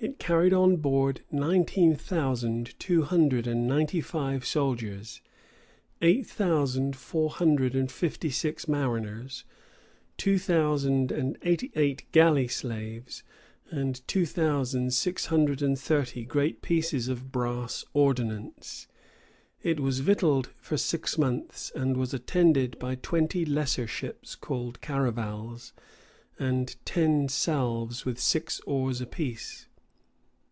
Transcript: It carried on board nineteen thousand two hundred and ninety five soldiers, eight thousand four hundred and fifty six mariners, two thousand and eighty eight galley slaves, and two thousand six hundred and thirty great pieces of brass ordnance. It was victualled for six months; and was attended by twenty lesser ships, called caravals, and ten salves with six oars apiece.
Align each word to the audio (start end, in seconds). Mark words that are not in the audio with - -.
It 0.00 0.20
carried 0.20 0.52
on 0.52 0.76
board 0.76 1.22
nineteen 1.32 1.96
thousand 1.96 2.78
two 2.78 3.02
hundred 3.02 3.48
and 3.48 3.66
ninety 3.66 4.00
five 4.00 4.46
soldiers, 4.46 5.20
eight 6.00 6.24
thousand 6.24 6.94
four 6.94 7.30
hundred 7.30 7.74
and 7.74 7.90
fifty 7.90 8.30
six 8.30 8.68
mariners, 8.68 9.42
two 10.16 10.38
thousand 10.38 11.10
and 11.10 11.36
eighty 11.42 11.72
eight 11.74 12.04
galley 12.12 12.46
slaves, 12.46 13.24
and 13.72 14.06
two 14.06 14.24
thousand 14.24 14.94
six 14.94 15.26
hundred 15.26 15.62
and 15.62 15.76
thirty 15.76 16.24
great 16.24 16.62
pieces 16.62 17.08
of 17.08 17.32
brass 17.32 17.84
ordnance. 17.92 18.86
It 19.64 19.80
was 19.80 19.98
victualled 19.98 20.50
for 20.60 20.76
six 20.76 21.18
months; 21.18 21.72
and 21.74 21.96
was 21.96 22.14
attended 22.14 22.78
by 22.78 22.94
twenty 22.94 23.44
lesser 23.44 23.88
ships, 23.88 24.36
called 24.36 24.80
caravals, 24.80 25.72
and 26.38 26.76
ten 26.84 27.28
salves 27.28 28.04
with 28.04 28.20
six 28.20 28.60
oars 28.60 29.00
apiece. 29.00 29.64